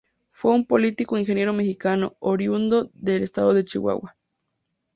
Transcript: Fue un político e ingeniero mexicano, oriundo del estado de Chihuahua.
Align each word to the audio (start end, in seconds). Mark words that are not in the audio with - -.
Fue 0.31 0.49
un 0.51 0.65
político 0.65 1.15
e 1.15 1.19
ingeniero 1.19 1.53
mexicano, 1.53 2.15
oriundo 2.17 2.89
del 2.95 3.21
estado 3.21 3.53
de 3.53 3.65
Chihuahua. 3.65 4.17